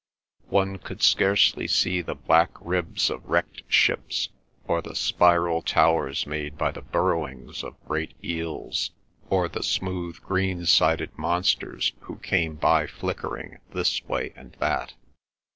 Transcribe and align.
One 0.49 0.79
could 0.79 1.03
scarcely 1.03 1.67
see 1.67 2.01
the 2.01 2.15
black 2.15 2.49
ribs 2.59 3.11
of 3.11 3.23
wrecked 3.29 3.61
ships, 3.67 4.29
or 4.67 4.81
the 4.81 4.95
spiral 4.95 5.61
towers 5.61 6.25
made 6.25 6.57
by 6.57 6.71
the 6.71 6.81
burrowings 6.81 7.63
of 7.63 7.79
great 7.85 8.15
eels, 8.23 8.89
or 9.29 9.47
the 9.47 9.61
smooth 9.61 10.19
green 10.23 10.65
sided 10.65 11.15
monsters 11.19 11.93
who 11.99 12.15
came 12.15 12.55
by 12.55 12.87
flickering 12.87 13.59
this 13.75 14.03
way 14.05 14.33
and 14.35 14.53
that. 14.53 14.95